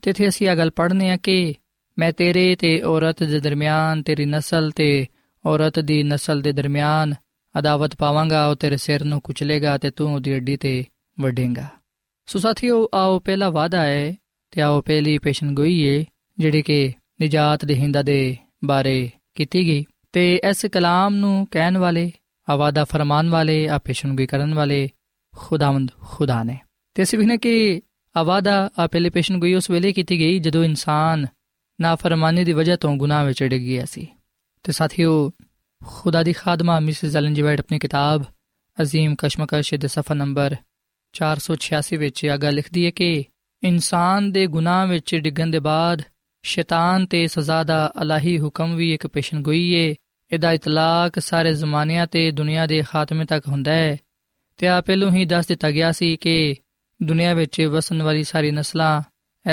[0.02, 1.54] ਤੇ ਇੱਥੇ ਅਸੀਂ ਇਹ ਗੱਲ ਪੜ੍ਹਨੇ ਆ ਕਿ
[1.96, 4.88] ਮੈਂ ਤੇਰੇ ਤੇ ਔਰਤ ਦੇ ਦਰਮਿਆਨ ਤੇਰੀ نسل ਤੇ
[5.44, 7.14] ਔਰਤ ਦੀ نسل ਦੇ ਦਰਮਿਆਨ
[7.54, 10.84] ਅਦਾਵਤ ਪਾਵਾਂਗਾ ਉਹ ਤੇਰੇ ਸਿਰ ਨੂੰ ਕੁਚਲੇਗਾ ਤੇ ਤੂੰ ਉਹਦੀ ਅੱਡੀ ਤੇ
[11.18, 11.68] ਵੱਡੇਂਗਾ
[12.28, 14.14] ਸੋ ਸਾਥੀਓ ਆਓ ਪਹਿਲਾ ਵਾਅਦਾ ਹੈ
[14.52, 16.04] ਤੇ ਆਓ ਪਹਿਲੀ ਪੇਸ਼ਨਗੋਈ ਹੈ
[16.38, 22.10] ਜਿਹੜੀ ਕਿ ਨਜਾਤ ਦੇ ਹਿੰਦਾ ਦੇ ਬਾਰੇ ਕੀਤੀ ਗਈ ਤੇ ਇਸ ਕਲਾਮ ਨੂੰ ਕਹਿਣ ਵਾਲੇ
[22.49, 24.89] ਆਵਾਦਾ ਫਰਮਾਨ ਵਾਲੇ ਆ ਪੇਸ਼ਨਗੋਈ ਕਰਨ ਵਾਲੇ
[25.35, 26.57] ਖੁਦਾਵੰਦ ਖੁਦਾ ਨੇ
[26.95, 27.81] ਤੇ ਅਸੀਂ ਵੀ ਕਿ
[28.15, 31.27] ਆਵਾਦਾ ਆ ਪਹਿਲੇ ਪੇਸ਼ਨਗੋਈ ਉਸ ਵੇਲੇ ਕੀਤੀ ਗਈ ਜਦੋਂ ਇਨਸਾਨ
[31.81, 34.07] ਨਾਫਰਮਾਨੀ ਦੀ ਵਜ੍ਹਾ ਤੋਂ ਗੁਨਾਹ ਵਿੱਚ ਡਿੱਗ ਗਿਆ ਸੀ
[34.63, 35.31] ਤੇ ਸਾਥੀਓ
[35.85, 38.23] ਖੁਦਾ ਦੀ ਖਾਦਮਾ ਮਿਸਿਸ ਐਲਨ ਜੀ ਵਾਈਟ ਆਪਣੀ ਕਿਤਾਬ
[38.81, 40.55] ਅਜ਼ੀਮ ਕਸ਼ਮਕਸ਼ ਦੇ ਸਫਾ ਨੰਬਰ
[41.13, 43.25] 486 ਵਿੱਚ ਇਹ ਗੱਲ ਲਿਖਦੀ ਹੈ ਕਿ
[43.63, 46.01] ਇਨਸਾਨ ਦੇ ਗੁਨਾਹ ਵਿੱਚ ਡਿੱਗਣ ਦੇ ਬਾਅਦ
[46.43, 49.95] ਸ਼ੈਤਾਨ ਤੇ ਸਜ਼ਾ ਦਾ ਅਲਾਹੀ ਹੁਕਮ ਵੀ ਇੱਕ ਪੇਸ਼ਨਗੋਈ ਹੈ
[50.31, 53.97] ਇਹਦਾ ਇਤਲਾਕ ਸਾਰੇ ਜ਼ਮਾਨਿਆਂ ਤੇ ਦੁਨੀਆ ਦੇ ਖਾਤਮੇ ਤੱਕ ਹੁੰਦਾ ਹੈ
[54.57, 56.55] ਤੇ ਆ ਪਹਿਲੋਂ ਹੀ ਦੱਸ ਦਿੱਤਾ ਗਿਆ ਸੀ ਕਿ
[57.03, 59.01] ਦੁਨੀਆ ਵਿੱਚ ਵਸਣ ਵਾਲੀ ਸਾਰੀ ਨਸਲਾਂ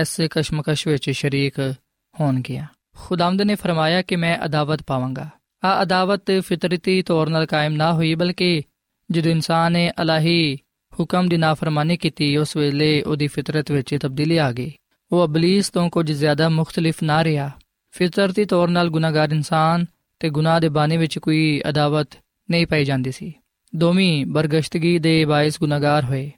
[0.00, 1.74] ਇਸ ਕਸ਼ਮਕਸ਼ ਵਿੱਚ ਸ਼ਰੀਕ
[2.20, 5.28] ਹੋਣਗੀਆਂ। ਖੁਦਾਵੰਦ ਨੇ ਫਰਮਾਇਆ ਕਿ ਮੈਂ ਅਦਾਵਤ ਪਾਵਾਂਗਾ।
[5.64, 8.62] ਆ ਅਦਾਵਤ ਫਿਤਰਤੀ ਤੌਰ 'ਤੇ ਕਾਇਮ ਨਾ ਹੋਈ, ਬਲਕਿ
[9.10, 10.58] ਜਦੋਂ ਇਨਸਾਨ ਨੇ ਅਲਾਹੀ
[11.00, 14.72] ਹੁਕਮ ਦੀ ਨਾਫਰਮਾਨੀ ਕੀਤੀ, ਉਸ ਵੇਲੇ ਉਹਦੀ ਫਿਤਰਤ ਵਿੱਚ ਤਬਦੀਲੀ ਆ ਗਈ।
[15.12, 17.50] ਉਹ ਅਬਲਿਸ ਤੋਂ ਕੁਝ ਜ਼ਿਆਦਾ ਮੁxtਲਿਫ ਨਾ ਰਿਹਾ।
[17.90, 19.87] ਫਿਤਰਤੀ ਤੌਰ 'ਤੇ ਗੁਨਾਹਗਾਰ ਇਨਸਾਨ
[20.24, 22.08] ਤੇ ਗੁਨਾਹ ਦੇ ਬਾਨੀ ਵਿੱਚ ਕੋਈ ਅਦਾਵਤ
[22.50, 23.32] ਨਹੀਂ ਪਾਈ ਜਾਂਦੀ ਸੀ।
[23.74, 26.32] ਦੋਵੇਂ ਬਰਗਸ਼ਤਗੀ ਦੇ ਬਾਇਸ ਗੁਨਾਹਗਾਰ ਹੋਏ।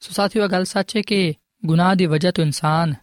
[0.00, 1.34] ਸੋ ਸਾਥੀਓ ਗੱਲ ਸੱਚ ਹੈ ਕਿ
[1.66, 2.94] ਗੁਨਾਹ ਦੀ ਵਜ੍ਹਾ ਤੋਂ ਇਨਸਾਨ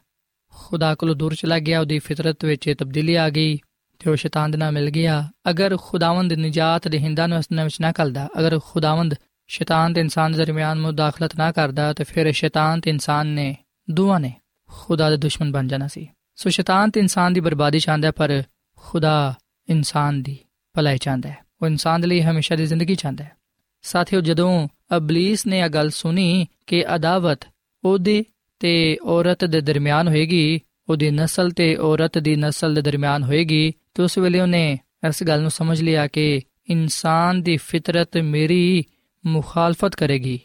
[0.54, 3.58] ਖੁਦਾ ਕੋਲੋਂ ਦੂਰ ਚਲਾ ਗਿਆ, ਉਹਦੀ ਫਿਤਰਤ ਵਿੱਚ ਤਬਦੀਲੀ ਆ ਗਈ
[4.00, 7.82] ਤੇ ਉਹ ਸ਼ੈਤਾਨ ਦੇ ਨਾਲ ਮਿਲ ਗਿਆ। ਅਗਰ ਖੁਦਾਵੰਦ ਨਜਾਤ ਦੇ ਹਿੰਦਾਂ ਨੂੰ ਇਸ ਵਿੱਚ
[7.82, 9.16] ਨਾ ਕਲਦਾ ਅਗਰ ਖੁਦਾਵੰਦ
[9.48, 13.58] ਸ਼ੈਤਾਨ ਤੇ ਇਨਸਾਨ ਦੇ ਦਰਮਿਆਨ ਮੁਦਾਖਲਤ ਨਾ ਕਰਦਾ, ਤਾਂ ਫਿਰ ਸ਼ੈਤਾਨ ਤੇ ਇਨਸਾਨ ਨੇ,
[13.92, 14.34] ਦੋਵਾਂ ਨੇ
[14.68, 18.44] ਖੁਦਾ ਦੇ ਦੁਸ਼ਮਣ ਬਣ ਜਾਣਾ ਸੀ। ਸੋ ਸ਼ੈਤਾਨ ਤੇ ਇਨਸਾਨ ਦੀ ਬਰਬਾਦੀ ਚਾਹੁੰਦਾ, ਪਰ
[18.76, 19.34] ਖੁਦਾ
[19.69, 20.37] ਇਨਸਾਨ ਦੀ
[20.75, 23.37] ਭਲਾਈ ਚਾਹੁੰਦਾ ਹੈ ਉਹ ਇਨਸਾਨ ਦੇ ਲਈ ਹਮੇਸ਼ਾ ਦੀ ਜ਼ਿੰਦਗੀ ਚਾਹੁੰਦਾ ਹੈ
[23.83, 27.45] ਸਾਥੀਓ ਜਦੋਂ ਅਬਲਿਸ ਨੇ ਇਹ ਗੱਲ ਸੁਣੀ ਕਿ ਅਦਾਵਤ
[27.85, 28.25] ਉਹਦੇ
[28.61, 34.03] ਤੇ ਔਰਤ ਦੇ ਦਰਮਿਆਨ ਹੋਏਗੀ ਉਹਦੀ نسل ਤੇ ਔਰਤ ਦੀ نسل ਦੇ ਦਰਮਿਆਨ ਹੋਏਗੀ ਤੇ
[34.03, 38.85] ਉਸ ਵੇਲੇ ਉਹਨੇ ਇਸ ਗੱਲ ਨੂੰ ਸਮਝ ਲਿਆ ਕਿ ਇਨਸਾਨ ਦੀ ਫਿਤਰਤ ਮੇਰੀ
[39.25, 40.41] ਮੁਖਾਲਫਤ ਕਰੇਗੀ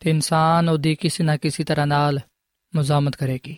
[0.00, 2.20] ਤੇ ਇਨਸਾਨ ਉਹਦੀ ਕਿਸੇ ਨਾ ਕਿਸੇ ਤਰ੍ਹਾਂ ਨਾਲ
[2.74, 3.56] ਮੁਜ਼ਾਮਤ ਕਰੇਗੀ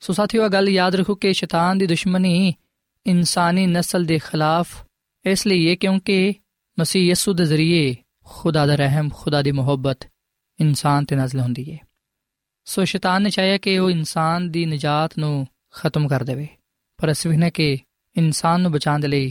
[0.00, 2.54] ਸੋ ਸਾਥੀਓ ਗੱਲ ਯਾਦ ਰੱਖੋ ਕਿ ਸ਼ੈਤਾਨ ਦੀ ਦੁਸ਼ਮਣੀ
[3.05, 4.67] انسانی نسل دے خلاف،
[5.25, 6.31] اس لیے یہ کیونکہ
[6.77, 7.93] مسیح یسو دے ذریعے
[8.25, 10.05] خدا دا رحم، خدا دی محبت
[10.59, 11.77] انسان تے نازل ہوندی ہے۔
[12.67, 15.29] سو شیطان نے چاہیا کہ وہ انسان دی نجات نو
[15.77, 16.45] ختم کر دے
[16.99, 17.67] پر اس ویکھنے کہ
[18.15, 19.27] انسان نو بچان دے لئی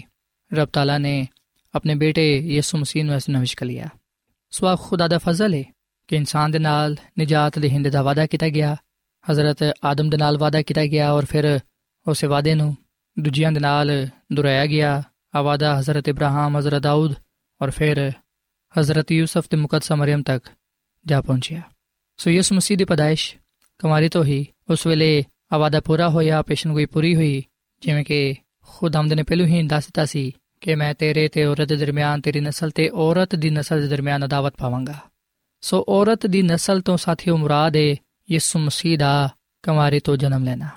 [0.51, 1.15] رب تعالی نے
[1.75, 3.87] اپنے بیٹے یسو مسیح نو اس نوش کر لیا۔
[4.53, 5.63] سو خدا دا فضل ہے
[6.09, 8.75] کہ انسان دے نال نجات دے ہند دا وعدہ کیتا گیا،
[9.25, 11.45] حضرت آدم دے نال وعدہ کیتا گیا اور پھر
[12.07, 12.69] اس وعدے نو
[13.21, 15.03] ਦੂਜਿਆਂ ਦੇ ਨਾਲ ਦੁਹਰਾਇਆ ਗਿਆ,
[15.35, 17.15] ਆਵਾਦਾ ਹਜ਼ਰਤ ਇਬਰਾਹੀਮ, ਹਜ਼ਰਤ ਦਾਊਦ
[17.63, 18.13] ਔਰ ਫਿਰ
[18.81, 20.49] ਹਜ਼ਰਤ ਯੂਸਫ ਤੇ ਮੁਕੱਦਸਾ ਮਰੀਮ ਤੱਕ
[21.07, 21.63] ਜਾ ਪਹੁੰਚਿਆ।
[22.17, 23.37] ਸੋ ਯਿਸੂ ਮਸੀਹ ਦੀ ਪਦਾਇਸ਼
[23.79, 27.45] ਕਮਾਰੀ ਤੋਂ ਹੀ ਉਸ ਵੇਲੇ ਆਵਾਦਾ ਪੂਰਾ ਹੋਇਆ, ਪੇਸ਼ਨਗੋਈ ਪੂਰੀ ਹੋਈ,
[27.81, 31.69] ਜਿਵੇਂ ਕਿ ਖੁਦ ਆਮਦ ਨੇ ਪਹਿਲੂ ਹੀ ਦੱਸ ਦਿੱਤਾ ਸੀ ਕਿ ਮੈਂ ਤੇਰੇ ਤੇ ਔਰਤ
[31.69, 34.99] ਦੇ ਦਰਮਿਆਨ, ਤੇਰੀ ਨਸਲ ਤੇ ਔਰਤ ਦੀ ਨਸਲ ਦੇ ਦਰਮਿਆਨ ਅਦਾਵਤ ਪਾਵਾਂਗਾ।
[35.61, 37.97] ਸੋ ਔਰਤ ਦੀ ਨਸਲ ਤੋਂ ਸਾਥੀਓ ਮੁਰਾਦ ਹੈ
[38.31, 39.31] ਯਿਸੂ ਮਸੀਹ ਦਾ
[39.63, 40.69] ਕਮਾਰੇ ਤੋਂ ਜਨਮ ਲੈਣਾ।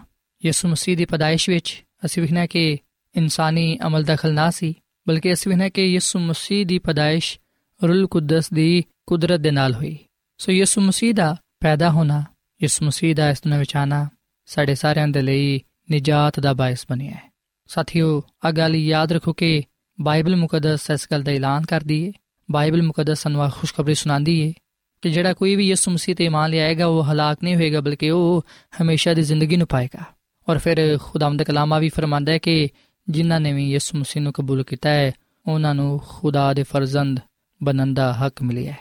[0.45, 2.78] ਯਿਸੂ ਮਸੀਹ ਦੀ ਪਦਾਇਸ਼ ਵਿੱਚ ਅਸੀਂ ਵਿਖਣਾ ਕਿ
[3.16, 4.74] ਇਨਸਾਨੀ ਅਮਲ ਦਖਲ ਨਾ ਸੀ,
[5.08, 7.39] ਬਲਕਿ ਅਸੀਂ ਵਿਖਣਾ ਕਿ ਯਿਸੂ ਮਸੀਹ ਦੀ ਪਦਾਇਸ਼
[7.84, 9.98] ਰੂਲ ਕੁਦਸ ਦੀ ਕੁਦਰਤ ਦੇ ਨਾਲ ਹੋਈ।
[10.38, 12.24] ਸੋ ਯਿਸੂ ਮਸੀਹ ਦਾ ਪੈਦਾ ਹੋਣਾ,
[12.63, 14.10] ਯਿਸੂ ਮਸੀਹ ਦਾ ਇਸ ਦੁਨੀਆਂ ਵਿੱਚ ਆਣਾ
[14.46, 15.62] ਸਾਡੇ ਸਾਰਿਆਂ ਦੇ ਲਈ
[15.92, 17.34] ਨਜਾਤ ਦਾ ਬਾਇਸ ਬਣਿਆ ਹੈ।
[17.68, 19.63] ਸਾਥੀਓ ਆ ਗੱਲ ਯਾਦ ਰੱਖੋ ਕਿ
[20.02, 22.12] ਬਾਈਬਲ ਮੁਕੱਦਸ ਇਸ ਗੱਲ ਦਾ ਐਲਾਨ ਕਰਦੀ ਹੈ
[22.52, 24.54] ਬਾਈਬਲ ਮੁਕੱਦਸ ਸਾਨੂੰ ਖੁਸ਼ਖਬਰੀ ਸੁਣਾਉਂਦੀ ਹੈ
[25.02, 28.46] ਕਿ ਜਿਹੜਾ ਕੋਈ ਵੀ ਯਿਸੂ ਮਸੀਹ ਤੇ ਇਮਾਨ ਲਿਆਏਗਾ, ਉਹ ਹਲਾਕ ਨਹੀਂ ਹੋਏਗਾ, ਬਲਕਿ ਉਹ
[28.82, 30.04] ਹਮੇਸ਼ਾ ਦੀ ਜ਼ਿੰਦਗੀ ਨੂੰ ਪਾਏਗਾ।
[30.49, 32.69] ਔਰ ਫਿਰ ਖੁਦਾਵੰਦ ਕਲਾਮਾ ਵੀ ਫਰਮਾਂਦਾ ਹੈ ਕਿ
[33.10, 35.12] ਜਿਨ੍ਹਾਂ ਨੇ ਵੀ ਯਿਸੂ ਮਸੀਹ ਨੂੰ ਕਬੂਲ ਕੀਤਾ ਹੈ,
[35.47, 37.19] ਉਹਨਾਂ ਨੂੰ ਖੁਦਾ ਦੇ ਫਰਜ਼ੰਦ
[37.63, 38.77] ਬਣਨ ਦਾ ਹੱਕ ਮਿਲਿਆ ਹੈ।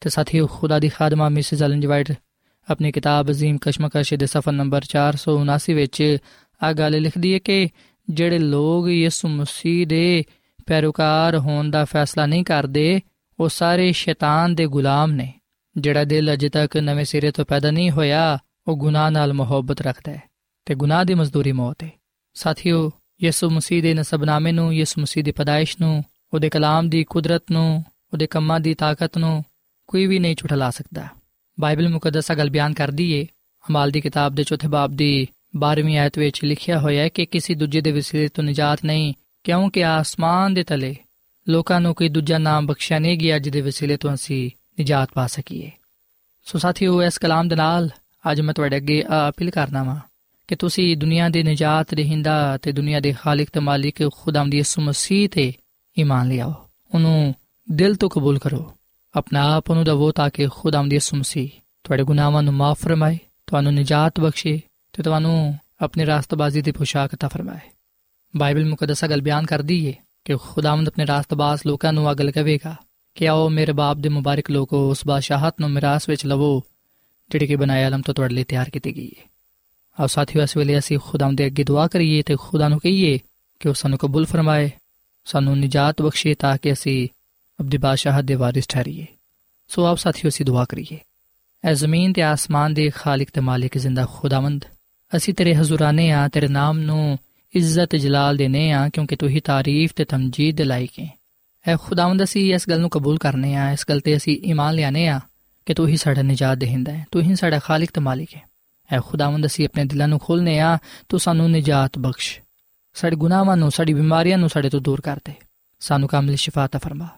[0.00, 2.12] ਤੇ ਸਾਥੀਓ, ਖੁਦਾ ਦੀ ਖਾਦਮਾ ਮਿਸਿਸ ਐਲਨ ਜੀ ਵਾਈਟ
[2.70, 6.16] ਆਪਣੀ ਕਿਤਾਬ ਅਜ਼ੀਮ ਕਸ਼ਮਕਸ਼ ਦੇ ਸਫਾ ਨੰਬਰ 479 ਵਿੱਚ
[6.62, 7.68] ਆ ਗੱਲ ਲਿਖਦੀ ਹੈ ਕਿ
[8.10, 10.24] ਜਿਹੜੇ ਲੋਕ ਯਿਸੂ ਮਸੀਹ ਦੇ
[10.66, 13.00] ਪੈਰੋਕਾਰ ਹੋਣ ਦਾ ਫੈਸਲਾ ਨਹੀਂ ਕਰਦੇ,
[13.40, 15.32] ਉਹ ਸਾਰੇ ਸ਼ੈਤਾਨ ਦੇ ਗੁਲਾਮ ਨੇ।
[15.76, 20.12] ਜਿਹੜਾ ਦਿਲ ਅਜੇ ਤੱਕ ਨਵੇਂ ਸਿਰੇ ਤੋਂ ਪੈਦਾ ਨਹੀਂ ਹੋਇਆ, ਉਹ ਗੁਨਾਹ ਨਾਲ ਮੁਹੱਬਤ ਰੱਖਦਾ
[20.12, 20.22] ਹੈ।
[20.66, 21.90] ਤੇ ਗੁਨਾਹ ਦੀ ਮਜ਼ਦੂਰੀ ਮੌਤ ਹੈ
[22.34, 22.90] ਸਾਥੀਓ,
[23.22, 27.84] ਯਿਸੂ ਮਸੀਹ ਦੇ ਨਸਬਨਾਮੇ ਨੂੰ, ਯਿਸੂ ਮਸੀਹ ਦੀ ਪਦਾਇਸ਼ ਨੂੰ, ਉਹਦੇ ਕਲਾਮ ਦੀ ਕੁਦਰਤ ਨੂੰ,
[28.12, 29.44] ਉਹਦੇ ਕੰਮਾਂ ਦੀ ਤਾਕਤ ਨੂੰ
[29.86, 31.08] ਕੋਈ ਵੀ ਨਹੀਂ ਝੁਠਲਾ ਸਕਦਾ।
[31.60, 33.26] ਬਾਈਬਲ ਮੁਕੱਦਸ ਗੱਲ ਬਿਆਨ ਕਰਦੀ ਏ।
[33.70, 37.54] ਅਮਾਲ ਦੀ ਕਿਤਾਬ ਦੇ ਚੌਥੇ ਬਾਬ ਦੀ 12ਵੀਂ ਆਇਤ ਵਿੱਚ ਲਿਖਿਆ ਹੋਇਆ ਹੈ ਕਿ ਕਿਸੇ
[37.54, 40.96] ਦੂਜੇ ਦੇ ਵਸੀਲੇ ਤੋਂ ਨਜਾਤ ਨਹੀਂ, ਕਿਉਂਕਿ ਆਸਮਾਨ ਦੇ ਤਲੇ
[41.48, 44.50] ਲੋਕਾਂ ਨੂੰ ਕੋਈ ਦੂਜਾ ਨਾਮ ਬਖਸ਼ਿਆ ਨਹੀਂ ਗਿਆ ਜਿਹਦੇ ਵਸੀਲੇ ਤੋਂ ਅਸੀਂ
[44.82, 45.70] ਨਜਾਤ ਪਾ ਸਕੀਏ।
[46.44, 47.90] ਸੋ ਸਾਥੀਓ, ਇਸ ਕਲਾਮ ਦੇ ਨਾਲ
[48.32, 49.96] ਅੱਜ ਮੈਂ ਤੁਹਾਡੇ ਅੱਗੇ ਅਪੀਲ ਕਰਨਾ ਵਾਂ
[50.47, 55.29] ਕਿ ਤੁਸੀਂ ਦੁਨੀਆ ਦੇ ਨਜਾਤ ਰਹਿੰਦਾ ਤੇ ਦੁਨੀਆ ਦੇ ਖਾਲਕ ਤੇ ਮਾਲਿਕ ਖੁਦਾਮ ਯਿਸੂ ਮਸੀਹ
[55.29, 55.53] ਤੇ
[55.99, 56.53] ਈਮਾਨ ਲਿਆਓ
[56.93, 57.33] ਉਹਨੂੰ
[57.69, 58.73] ਦਿਲ ਤੋਂ ਕਬੂਲ ਕਰੋ
[59.15, 61.49] ਆਪਣਾ ਆਪ ਨੂੰ ਦਵੋ ਤਾਂ ਕਿ ਖੁਦਾਮ ਯਿਸੂ ਮਸੀਹ
[61.83, 63.17] ਤੁਹਾਡੇ ਗੁਨਾਹਾਂ ਨੂੰ ਮਾਫ ਫਰਮਾਏ
[63.47, 64.61] ਤੁਹਾਨੂੰ ਨਜਾਤ ਬਖਸ਼ੇ
[64.93, 67.59] ਤੇ ਤੁਹਾਨੂੰ ਆਪਣੀ ਰਾਸਤਬਾਜ਼ੀ ਦੀ ਪੋਸ਼ਾਕ عطا ਫਰਮਾਏ
[68.37, 69.93] ਬਾਈਬਲ ਮੁਕੱਦਸ ਗੱਲ ਬਿਆਨ ਕਰਦੀ ਏ
[70.25, 72.75] ਕਿ ਖੁਦਾਵੰਦ ਆਪਣੇ ਰਾਸਤਬਾਜ਼ ਲੋਕਾਂ ਨੂੰ ਅਗਲ ਕਹੇਗਾ
[73.15, 76.63] ਕਿ ਆਓ ਮੇਰੇ ਬਾਪ ਦੇ ਮੁਬਾਰਕ ਲੋਕੋ ਉਸ ਬਾਦਸ਼ਾਹਤ ਨੂੰ ਮਿਰਾਸ ਵਿੱਚ ਲਵੋ
[77.31, 79.29] ਜਿਹੜੀ ਕਿ ਬਣਾਇਆ ਆਲਮ ਤੋਂ ਤੁਹਾਡੇ ਲਈ ਤਿਆਰ ਕੀਤੀ ਗਈ ਹੈ
[80.00, 83.18] ਆਓ ਸਾਥੀਓ, ਇਸ ਵੇਲੇ ਅਸੀਂ ਖੁਦਾਵੰਦ ਦੇ ਅੱਗੇ ਦੁਆ ਕਰੀਏ ਤੇ ਖੁਦਾ ਨੂੰ ਕਹੀਏ
[83.60, 84.70] ਕਿ ਉਹ ਸਾਨੂੰ ਕਬੂਲ ਫਰਮਾਏ,
[85.24, 87.08] ਸਾਨੂੰ ਨਜਾਤ ਬਖਸ਼ੇ ਤਾਂ ਕਿ ਅਸੀਂ
[87.60, 89.06] ਅਬਦੀ ਬਾਦਸ਼ਾਹਤ ਦੇ ਵਾਰਿਸ ਠਹਿਰੀਏ।
[89.68, 90.98] ਸੋ ਆਪ ਸਾਥੀਓ, ਅਸੀਂ ਦੁਆ ਕਰੀਏ।
[91.64, 94.64] ਐ ਜ਼ਮੀਨ ਤੇ ਆਸਮਾਨ ਦੇ ਖਾਲਕ ਤੇ ਮਾਲਿਕ ਜ਼ਿੰਦਾ ਖੁਦਾਵੰਦ,
[95.16, 97.18] ਅਸੀਂ ਤੇਰੇ ਹਜ਼ੂਰਾਨੇ ਆ, ਤੇਰੇ ਨਾਮ ਨੂੰ
[97.54, 101.08] ਇੱਜ਼ਤ ਜਲਾਲ ਦੇਨੇ ਆ, ਕਿਉਂਕਿ ਤੂੰ ਹੀ ਤਾਰੀਫ ਤੇ ਤਮਜੀਦ ਦੇ ਲਾਇਕ ਹੈ
[101.66, 105.08] ਐ ਖੁਦਾਵੰਦ, ਅਸੀਂ ਇਸ ਗੱਲ ਨੂੰ ਕਬੂਲ ਕਰਨੇ ਆ, ਇਸ ਗੱਲ ਤੇ ਅਸੀਂ ਈਮਾਨ ਲਿਆਨੇ
[105.08, 105.20] ਆ
[105.66, 108.53] ਕਿ ਤੂੰ ਹੀ ਸਾਡਾ ਨਜਾਤ ਦੇਹਿੰਦਾ ਹੈ ਤੂੰ ਹੀ ਸਾਡਾ ਖਾਲਕ ਤੇ ਮਾਲਿਕ ਹੈ
[108.92, 112.40] ਐ ਖੁਦਾਵੰਦ, ਅਸੀਂ ਆਪਣੇ ਦਿਲਾਂ ਨੂੰ ਖੋਲਨੇ ਆ, ਤੂੰ ਸਾਨੂੰ ਨਜਾਤ ਬਖਸ਼।
[112.94, 115.32] ਸਾਡੇ ਗੁਨਾਹਾਂ ਨੂੰ, ਸਾਡੀ ਬਿਮਾਰੀਆਂ ਨੂੰ ਸਾਡੇ ਤੋਂ ਦੂਰ ਕਰ ਦੇ।
[115.80, 117.08] ਸਾਨੂੰ ਕਾਮਿਲ ਸ਼ਿਫਾ ਤਾ ਫਰਮਾ।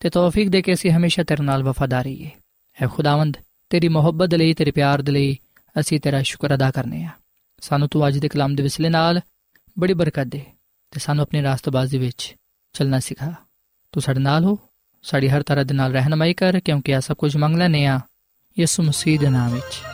[0.00, 2.30] ਤੇ ਤੌਫੀਕ ਦੇ ਕੇ ਅਸੀਂ ਹਮੇਸ਼ਾ ਤੇਰੇ ਨਾਲ ਵਫਾਦਾਰੀ ਹੈ
[2.82, 3.36] ਐ ਖੁਦਾਵੰਦ,
[3.70, 5.38] ਤੇਰੀ ਮੁਹੱਬਤ ਲਈ, ਤੇਰੇ ਪਿਆਰ ਦੇ ਲਈ
[5.80, 7.08] ਅਸੀਂ ਤੇਰਾ ਸ਼ੁਕਰ ਅਦਾ ਕਰਨੇ ਆ।
[7.60, 9.20] ਸਾਨੂੰ ਤੂੰ ਅੱਜ ਦੇ ਕਲਾਮ ਦੇ ਵਿਸਲੇ ਨਾਲ
[9.78, 10.44] ਬੜੀ ਬਰਕਤ ਦੇ
[10.90, 12.34] ਤੇ ਸਾਨੂੰ ਆਪਣੀ ਰਾਸਤਬਾਜ਼ੀ ਵਿੱਚ
[12.72, 13.32] ਚੱਲਣਾ ਸਿਖਾ।
[13.92, 14.58] ਤੂੰ ਸਾਡੇ ਨਾਲ ਹੋ,
[15.02, 18.00] ਸਾਡੀ ਹਰ ਤਰ੍ਹਾਂ ਦੇ ਨਾਲ ਰਹਿਨਮਾਈ ਕਰ, ਕਿਉਂਕਿ ਆ ਸਭ ਕੁਝ ਮੰਗ ਲੈਨੇ ਆ
[18.58, 19.93] ਯਿਸੂ ਮਸੀਹ ਦੇ ਨਾਮ ਵਿੱਚ।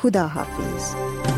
[0.00, 1.33] ਖੁਦਾ ਹਾਫਿਜ਼